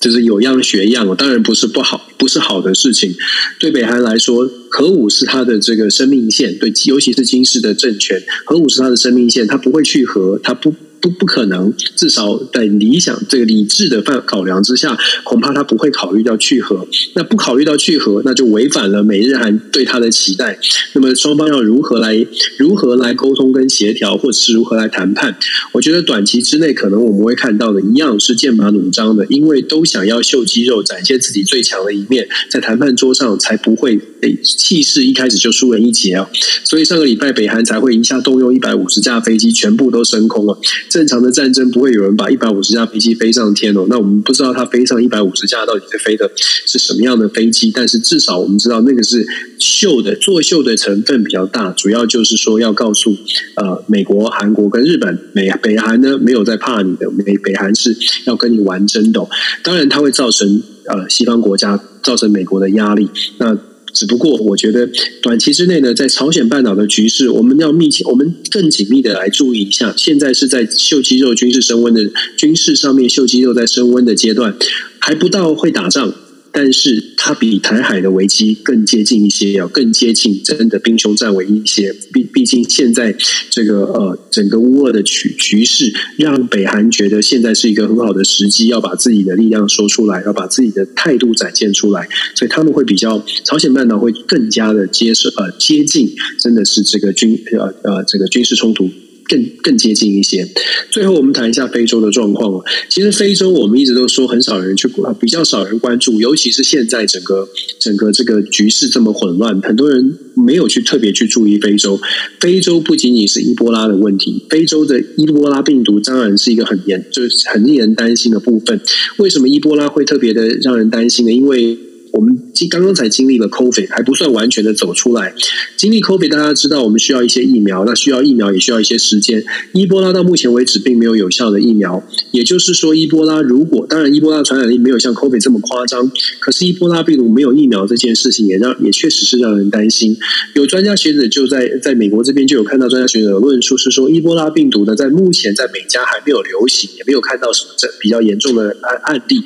[0.00, 3.14] 就是有样学样，当然不是不好，不是好的事情。
[3.58, 10.74] 对北韩来说，核武是他的这个生命线，对，尤其是金氏的政权，核武是他的生命线，他不会去核，他不。
[11.00, 16.86] 不不可能，至少在理想这个理智的范考量之下，恐怕他不会考虑到去核。
[17.14, 20.58] 那不考虑到去核，那就违反了美日韩对他的期待。
[20.94, 22.26] 那么双方要如何来
[22.58, 25.36] 如何来沟通跟协调，或者是如何来谈判？
[25.72, 34.00] 我觉得短期之内可能我们会看到的一样是剑拔弩张的，因为都想要秀肌肉，展现自己最强的一面，在谈判桌上才不会
[34.42, 36.30] 气势一开始就输人一截啊。
[36.64, 40.58] 所以上个礼拜北韩才会一下动用一百五十架飞机，全部都升空了。
[40.94, 43.84] 正常的战争不会有人把一百五十架飞机飞上天哦。
[43.90, 49.26] 那我们不知道它飞上一百五十架到底是飞的是什么样的飞机，但是至少我们知道那个是
[49.58, 51.72] 秀的，作秀的成分比较大。
[51.72, 53.10] 主要就是说要告诉
[53.56, 59.26] 呃美国、韩国跟日本，美北韩呢没有在怕你的，美北韩是要跟你玩真的。
[59.64, 63.10] 当然，它会造成呃西方国家造成美国的压力。
[63.38, 63.58] 那
[63.94, 64.90] 只不过，我觉得
[65.22, 69.94] 短期之内呢，在朝鲜半岛的局势，我们要密切，我们更紧密的来注意一下。
[69.96, 74.56] 现在是在秀肌肉、军事升温的军事上面，秀肌肉在升温的阶段，
[74.98, 76.12] 还不到会打仗。
[76.54, 81.92] 但是它比台海的危机更接近一些，要更接近真的兵凶战危一些。
[82.12, 83.16] 毕毕竟现在
[83.50, 92.08] 这个呃整个乌俄的局局势，让北韩觉得现在是一个很好的时机，要把自己的力量说出来，要把自己的态度展现出来。
[92.36, 98.88] 所以他们会比较朝鲜半岛会更加的接受呃接近，真的是这个军呃呃这个军事冲突
[99.24, 100.48] 更更接近一些。
[100.90, 102.62] 最后，我们谈一下非洲的状况。
[102.88, 112.00] 其实非洲我们一直都说很少人去，比较少人关注，尤其是现在整个整个这个局势这么混乱，很多人没有去特别去注意非洲。
[112.40, 118.80] 非洲不仅仅是伊波拉的问题，非洲的伊波拉病毒当然是一个很严，就是很令人担心的部分。
[119.16, 121.32] 为什么伊波拉会特别的让人担心呢？
[121.32, 121.76] 因为
[122.14, 122.38] 我们
[122.70, 125.34] 刚刚才经历了 COVID，还不算完全的走出来。
[125.76, 129.44] 经历 COVID，大家知道我们需要一些疫苗，那需要疫苗也需要一些时间。
[129.72, 140.16] 伊波拉到目前为止并没有有效的疫苗，也就是说，伊波拉如果当然伊波拉传染力没有像 COVID 这么夸张，可是伊波拉病毒没有疫苗这件事情也让也确实是让人担心。
[140.54, 149.42] 有专家学者就在在美国这边就有看到专家学者的论述是说，伊波拉病毒呢在目前在美加还没有流行，也没有看到什么这比较严重的案案例。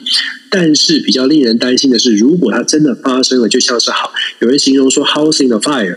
[0.50, 5.96] 但是比较令人担心的是，如果它真的发生了，就像是好有人形容说 “house in the fire”，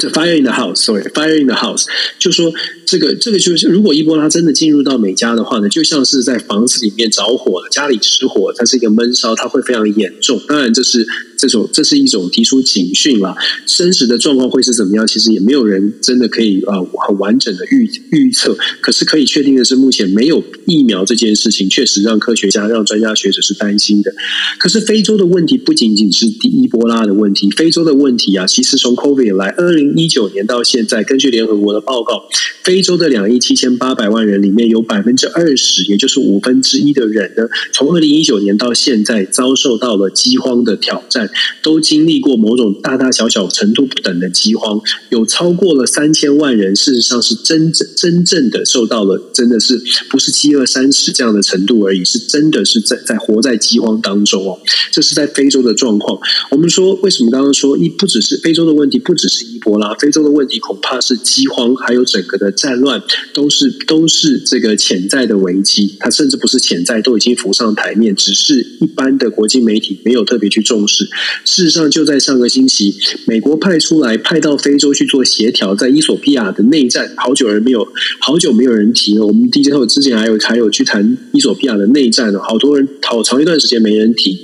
[0.00, 1.86] 这 “fire in the house”，sorry，“fire in the house”，
[2.18, 2.52] 就说
[2.84, 10.40] 这个这个就是，如果伊波拉真的进入到美加的话呢，就像是在房子里面着火了，家里失火，它是一个闷烧，它会非常严重。
[10.48, 11.06] 当然，这是。
[11.44, 15.06] 这种这是一种提出警讯了，真实的状况会是怎么样？
[15.06, 16.72] 其实也没有人真的可以呃
[17.06, 18.56] 很完整的预预测。
[18.80, 24.10] 可是可以确定的是，目前没有疫苗这件事情，确实让科学家、让专家学者是担心的。
[24.58, 32.22] 可是非洲的问题不仅仅是第一波拉的问题，非洲的问题啊，其实从 COVID 来，二零一九年到现在，根据联合国的报告，
[32.62, 41.28] 非洲的两亿七千八百万人里面有百分之二十，也就是五分之一的人呢，从二零一九年到现在遭受到了饥荒的挑战。
[41.62, 54.58] 都经历过某种大大小小程度不等的饥荒，有超过了三千万人，事实上是真正真正的受到了，真的是不是饥饿三十这样的程度而已，是真的是在在活在饥荒当中哦。
[54.90, 56.18] 这是在非洲的状况。
[56.50, 65.96] 我们说为什么刚刚说一不只是非洲的问题，不只是伊波拉，非洲的问题恐怕是饥荒，还有整个的战乱，都是都是这个潜在的危机。
[65.98, 71.08] 它甚至不是潜在，都已经浮上台面，只是一般的国际媒体没有特别去重视。
[71.44, 72.94] 事实上，就在上个星期，
[73.26, 77.86] 美国派出来派到非洲去做协调，在伊索比亚的内战，好久人没有，
[78.20, 79.26] 好久没有人提了。
[79.26, 84.38] 我们 DJ 后之前还有还有去谈伊索比亚的内战了，好多人好长一段时间没人提。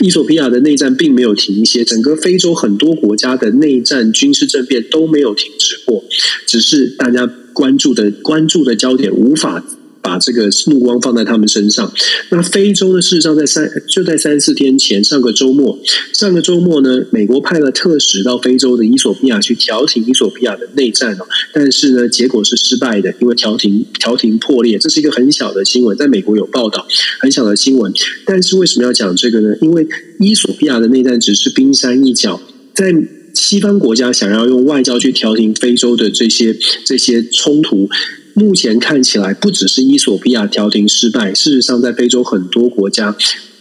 [0.00, 6.04] 伊索比亚的内战并没有停歇，整个非洲很多国家的内战军事政变都没有停止过，
[6.46, 9.64] 只是大家关注的关注的焦点无法。
[10.06, 11.92] 把这个目光放在他们身上。
[12.30, 13.02] 那非洲呢？
[13.02, 15.76] 事实上，在三就在三四天前，上个周末，
[16.12, 21.26] 上个周末呢，美国派了特使到非洲的伊索比亚去调停伊索比亚的内战哦。
[21.52, 24.78] 但是呢，结果是失败的，因为调停调停破裂。
[24.78, 26.86] 这是一个很小的新闻，在美国有报道，
[27.20, 27.92] 很小的新闻。
[28.24, 29.56] 但是为什么要讲这个呢？
[29.60, 29.84] 因为
[30.20, 32.40] 伊索比亚的内战只是冰山一角，
[32.72, 32.94] 在
[33.34, 37.88] 西方国家想要用外交去调停非洲的这些这些冲突。
[38.38, 43.16] 目前看起来，不只是伊索比亚调停失败，事实上，在非洲很多国家，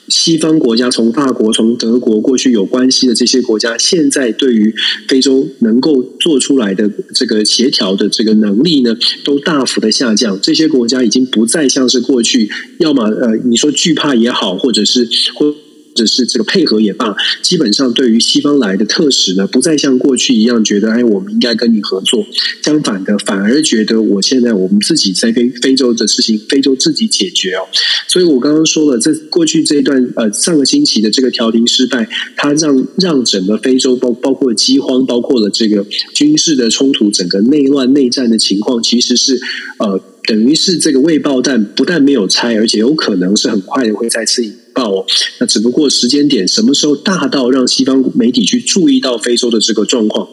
[0.09, 4.75] 西方国家从法国、从德国过去有关系的这些国家，现在对于
[5.07, 10.37] 非洲能够做出来的这个协调的这个能力呢，都大幅的下降。
[10.41, 15.55] 这些国家已经不再像是过去，要么呃，你说惧怕也好，或者是或。
[15.95, 22.27] 或者是这个配合也罢，基本上对于西方来的特使呢，不再像过去一样觉得哎，我们应该跟你合作。
[22.61, 27.63] 相反的，反而觉得我现在我们自己在非非洲的事情，非洲自己解决哦。
[28.09, 32.05] 所以我刚刚说了，这过去这一段呃上个星期的这个调停失败，
[32.35, 39.39] 它让让整个非洲包包括饥荒，包括了这个军事的冲突，整个内乱内战的情况，其实是
[39.79, 44.53] 呃等于是这个未爆弹不但没有拆，而且有可能是很快的会再次引。
[44.75, 45.05] 报哦，
[45.39, 50.27] 那只不过时间点什么时候大到让西方媒体去注意到非洲的这个状况，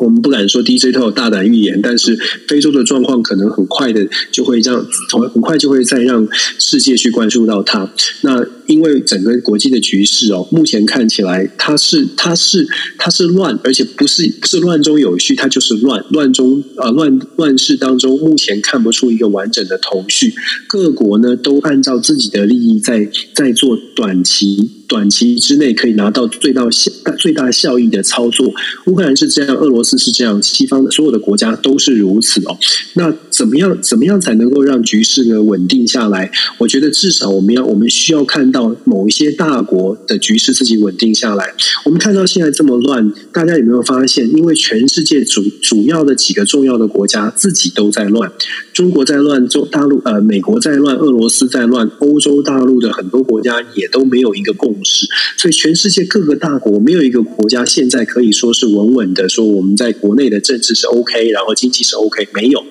[0.00, 4.76] 我们不敢说 DJ 都有大胆预言，但是非洲的状况可能很快的就会让
[5.10, 6.26] 很很快就会再让
[6.58, 7.90] 世界去关注到它。
[8.22, 12.66] 那因为整个国际的局势哦，目前看起来它是它是
[12.98, 20.34] 它是乱，而且不是不是乱中有序，它就是乱乱中啊乱乱世当中，目前看不出一个完整的头绪。
[20.66, 28.52] 各国呢都按照自己的利益在在做短期短期之内可以拿到最大效最大效益的操作。
[28.86, 32.58] 乌克兰是这样，俄罗斯是这样，西方的所有的国家都是如此哦。
[32.94, 36.30] 那怎么样怎么样才能够让局势呢稳定下来？
[36.58, 38.46] 我觉得至少我们要我们需要看。
[38.52, 41.52] 到某一些大国的局势自己稳定下来，
[41.84, 44.30] 我们看到现在这么乱，大家有没有发现？
[44.30, 48.30] 因为全世界主主要的几个重要的国家自己都在乱，
[48.72, 55.06] 中国在乱，中大陆呃美国在乱，俄罗斯在乱，欧洲大陆的很多国家也都没有一个共共识。
[55.38, 62.62] 所以全世界各个大国没有一个国家现在可以说是稳稳的说我们在国内的政治是 OK，然后经济是 OK，没有。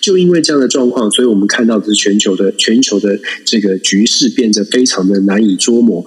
[0.00, 6.04] 就因为这样的状况，所以我们看到的是全球的全球的这个局势变得非常的难以捉摸。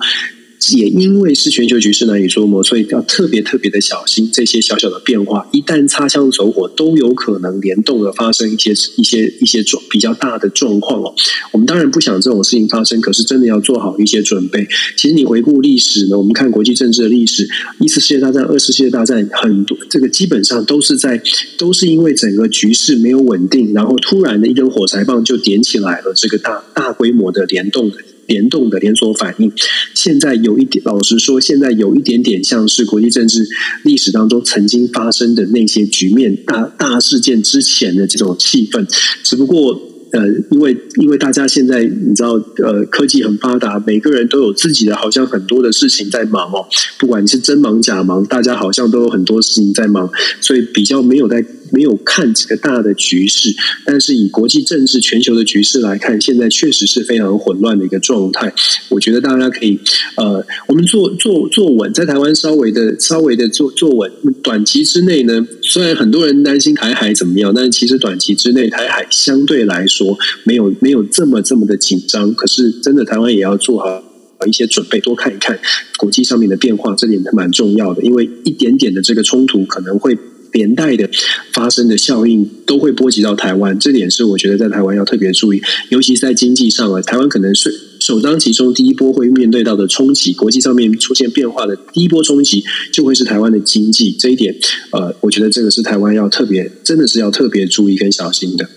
[0.75, 5.47] 也因为是全球局势难以捉摸，所以要特别特别的小心这些小小的变化。
[5.51, 11.13] 一旦擦枪走火，都有可能联动的发生一些一些一些状比较大的状况哦。
[11.51, 14.67] 我们当然不想这种事情发生，可是真的要做好一些准备。
[14.97, 17.47] 其实你回顾历史呢，我们看国际政治的历史，
[17.79, 21.21] 一次世界大战、二次世界大战，很多这个基本上都是在
[21.57, 27.95] 都是因为整个局势没有稳定，然后突然的一根火柴棒就点起来了，这个大大规模的联动的。
[28.29, 29.51] 联动的连锁反应，
[29.93, 33.45] 现在有一点，老实说，现在有一点点像是国际政治
[33.83, 38.87] 历史当中曾经发生的那些局面、大大事件之前的这种气氛，
[39.21, 39.81] 只不过。
[40.11, 42.31] 呃，因为因为大家现在你知道，
[42.63, 46.65] 呃，科技很发达，每个人都有自己的好像很多的事情在忙哦。
[46.97, 50.09] 不管你是真忙假忙，大家好像都有很多事情在忙，
[50.41, 53.53] 所以比较没有在没有看这个大的局势。
[53.85, 58.51] 但是以国际政治全球的局势来看，现在确实是非常混乱的一个状态。
[58.89, 59.79] 我觉得大家可以
[60.15, 64.11] 呃，我们坐坐坐稳，在台湾稍微的稍微的坐坐稳。
[64.41, 69.99] 短期之内呢，虽然很多人担心台海怎么样，但是其实短期之内台海相对来说。
[69.99, 74.01] 说没有没有这么这么的紧张，可是真的台湾也要做好
[74.47, 75.59] 一些准备，多看一看
[75.97, 78.01] 国际上面的变化，这点蛮重要的。
[78.01, 80.17] 因为一点点的这个冲突可能会
[80.51, 81.09] 连带的
[81.53, 83.77] 发生的效应，都会波及到台湾。
[83.79, 94.11] 这点是我觉得在台湾要特别注意，尤其是在经济上啊，台湾可能是首当其冲第一波会面对到的冲击，国际上面出现变化的第一波冲击，就会是台湾的经济。
[94.11, 94.55] 这一点，
[94.91, 98.69] 呃，我觉得这个是台湾要特别，真的是要特别注意跟小心的。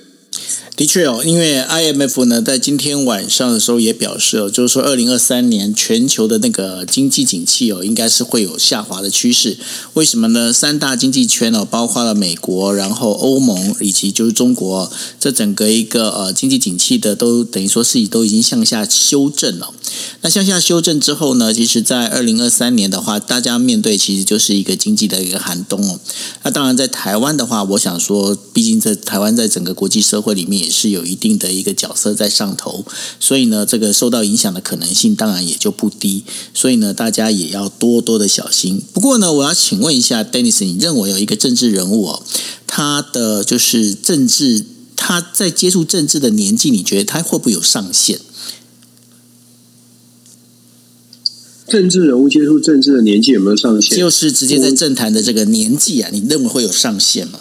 [0.74, 9.58] 的确哦，因为 IMF 呢在今天晚上的时候也表示哦，就是说二零二三年全球的那个经济景气哦，应该是会有下滑的趋势。
[9.92, 10.50] 为什么呢？
[10.50, 19.74] 三大经济圈哦，包括了美国、然后欧盟以及就是中国，这整个一个呃经济景气的都等于说是都已经向下修正了。
[20.22, 26.00] 那向下修正之后呢，其实在二零二三年的话，大家面对其实就是一个经济的一个寒冬哦。
[26.44, 30.61] 那当然在台湾的话，我想说，毕竟在台湾在整个国际社会里面。
[30.62, 32.84] 也是有一定的一个角色在上头，
[33.18, 36.22] 所以呢，这个受到影响的可能性当然也就不低。
[36.54, 38.80] 所以呢，大家也要多多的小心。
[38.92, 42.22] 不过呢，我要请问一下，Dennis，你认为有一个政治人物哦，
[42.66, 44.64] 他的就是政治，
[44.96, 48.20] 他在接触政治的年纪，你觉得他会不会有上限？
[51.68, 53.96] 政治人物接触政治的年纪有没有上限？
[53.96, 57.40] 就是直接在政坛的这个年纪啊，你认为会有上限吗？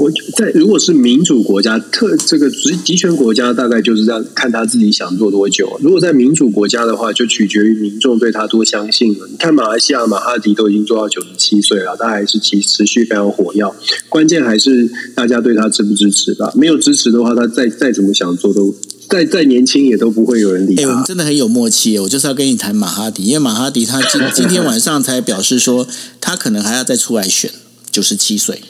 [0.00, 5.78] 我在如果是民主国家，特这个集集权国家，大概就是这样，看他自己想做多久。
[5.82, 9.26] 如果在民主国家的话，就取决于民众对他多相信了。
[9.30, 13.76] 你看马来西亚马哈迪都已经做到九十七岁了，他还是持持续非常火药。
[14.08, 16.50] 关键还是大家对他支不支持吧。
[16.56, 18.74] 没有支持的话，他再再怎么想做，都
[19.06, 20.88] 再再年轻也都不会有人理他。
[20.88, 25.86] 我们真的很有默契，我就是要跟你谈马哈迪，因为马哈迪他今今天晚上才表示说，
[26.22, 27.50] 他可能还要再出来选，
[27.90, 28.62] 九十七岁。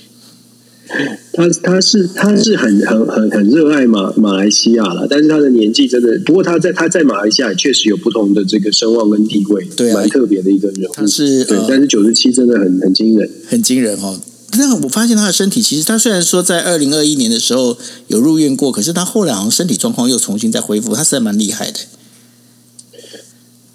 [1.33, 11.07] 他他是他是很很很很热爱马马来西亚了，但是他的年纪真的，不过他在他在马来西亚确实有不同的这个声望跟地位，对，蛮特别的一个人物。
[11.07, 14.21] 是，对，但是九十七真的很很惊人，很惊人哦。
[14.59, 17.79] 那我发现他的身体，其实他虽然说在二零二一年的时候
[18.09, 21.79] 有入院过，可是他后来好像身体状况又重新再恢复，他实在蛮厉害的。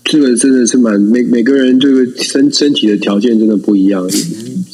[0.03, 4.05] 这个真的是蛮每每个人这个身身体的条件真的不一样。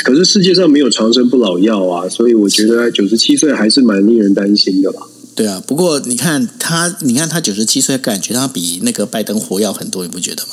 [0.03, 5.01] 可是世界上没有长生不老药啊，所以我觉得九十七岁还是蛮令人担心的吧。
[5.35, 10.49] 对啊，不过你看他，你看他九十七岁，感觉他比那个拜登活要很多，你不觉得吗？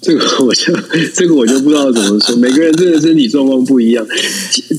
[0.00, 0.74] 这个我就
[1.14, 4.06] 这个我就不知道怎么说，每个人真的身体状况不一样。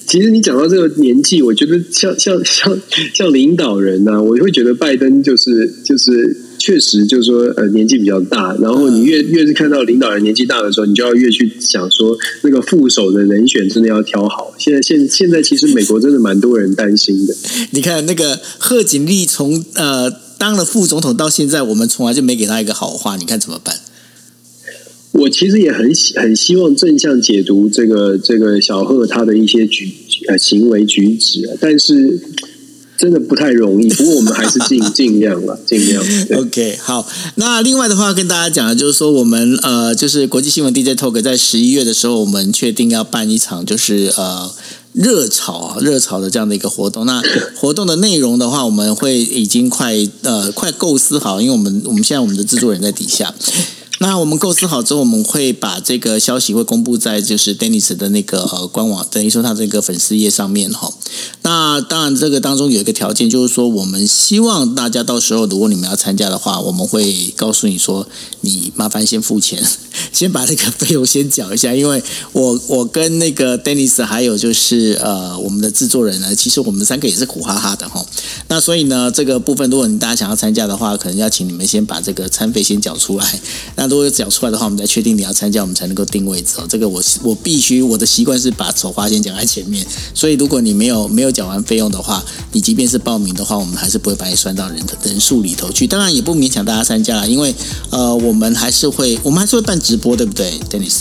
[0.08, 2.80] 其实你讲到这个年纪，我觉得像像像
[3.14, 6.49] 像领导人呢，我会觉得拜登就是就是。
[6.70, 14.54] 确实，就是说，呃，年纪比较大，然后你越越是看到领导人年纪大的时候，你就要越去想说，那个副手的人选真的要挑好。
[14.60, 17.36] 现在现现在其实美国真的蛮多人担心的。
[17.74, 23.76] 你看那个贺锦丽从呃当了副总统到现在，我们从来就没给他一个好话，你看怎么办？
[25.14, 29.92] 我其实也很很希望正向解读这个这个小贺他的一些举
[30.28, 32.20] 呃行为举止，但是。
[33.00, 36.04] 真的不太容易，不过我们还是尽 尽量了，尽量。
[36.38, 37.08] OK，好。
[37.36, 44.52] 那另外的话，跟大家讲的就是说，我们呃，就是国际新闻 DJ Talk 在十一月的时候，我们确定要办一场，就是呃。
[44.92, 47.06] 热潮啊，热潮的这样的一个活动。
[47.06, 47.22] 那
[47.56, 53.32] 活动的内容的话，我们会已经快呃快构思好，因为我们我们现在我们的制作人在底下。
[54.02, 60.92] 那我们构思好之后，我们会把这个消息会公布在就是 Dennis 的那个呃官网，等于说他这个粉丝页上面哈。
[61.42, 68.08] 那当然，这个当中有一个条件，就是说我们希望大家到时候如果你们要参加的话，我们会告诉你说，
[68.42, 69.62] 你麻烦先付钱，
[70.14, 78.06] 先把那个费用先缴一下，因为我我跟那个 Dennis 还有就是呃我们的制作人呢，其实我们三个也是苦哈哈的哈。
[78.48, 83.42] 那所以呢，这个部分如果你大家想要参加的话，可能要请你们先把这个餐费先缴出来。
[83.76, 86.66] 那如果讲出来的话，我们再确定你要参加，我们才能够定位置哦。
[86.70, 95.88] 这个我我必须我的习惯是把丑花先讲在前面，所以如果你没有没有缴完费用的话，你即便是报名的话，我们还是不会把你算到人的人数里头去。
[95.88, 97.54] 当然也不勉强大家参加了，因为
[97.90, 101.00] 呃，我们还是会我们还是会办直播，对不对，Dennis？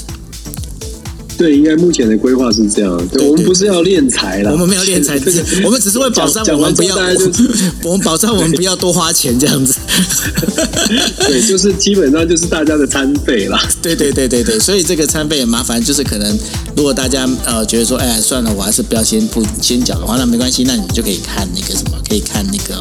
[1.39, 3.09] 对，应该目前的规划是这样。
[3.09, 5.15] 对，我们不是要练财了，我们没有练财，
[5.65, 6.97] 我们只是会保障我们不要，
[7.85, 9.75] 我们保障我们不要多花钱这样子。
[11.27, 13.59] 对，就是基本上就是大家的餐费啦。
[13.81, 16.39] 对对对对对，所以这个餐费也麻烦，就是可能
[16.77, 22.81] 如果大家呃觉得说，哎，算了，我还是不要先不先缴的话，那没关系，那你就可以看那个什么，可以看那个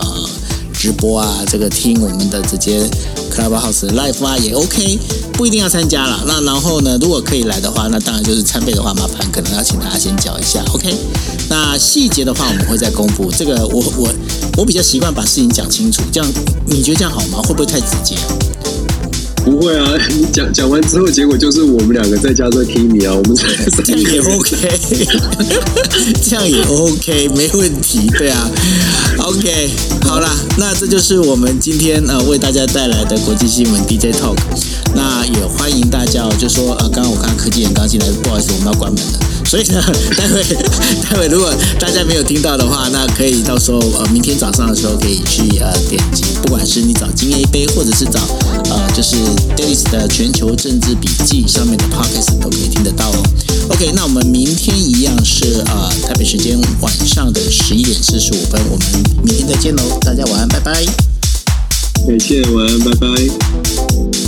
[0.77, 2.87] 直播啊，这个听我们的直接。
[3.29, 4.97] Clubhouse Live 啊也 OK，
[5.33, 6.23] 不一定要参加了。
[6.25, 10.63] 那然后呢，如果可以来的话，那当然就是参费的话，麻烦可能要请大家先缴一下。
[10.73, 10.95] OK，
[11.47, 13.31] 那细节的话我们会再公布。
[13.31, 14.09] 这个我我
[14.57, 16.27] 我比较习惯把事情讲清楚，这样
[16.65, 17.39] 你觉得这样好吗？
[17.43, 18.15] 会不会太直接？
[19.49, 23.47] 不会啊，你 讲讲完之后，结果就是我们两个在家在听你啊，我们这
[23.93, 24.57] 样也 OK，
[26.21, 28.49] 这样也 OK，没问题，对啊
[29.19, 29.69] ，OK，
[30.03, 34.35] 好啦，那这就是我们今天呃为大家带来的国际新闻 DJ Talk，
[34.93, 39.19] 那也欢迎大家哦就说呃，刚刚我看科技人刚进来，不好意思，我们要关门了。
[39.47, 39.81] 所以呢，
[40.17, 40.43] 待会
[41.01, 48.19] 待会如果大家没有听到的话，那可以到时候呃明天早上的时候可以去呃点击，不管是你找金 A 杯，或者是找
[48.69, 49.15] 呃就是
[49.55, 53.23] Davis 的全球政治笔记上面的 Podcast 都可以听得到哦。
[53.69, 58.85] OK，那我们明天一样是呃台北时间晚上的十一点四十五分，我们
[59.23, 60.85] 明天再见喽，大家晚安，拜拜。
[62.05, 64.26] 感谢晚安，拜拜。